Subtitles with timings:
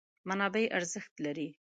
[0.27, 1.47] منابع ارزښت لري.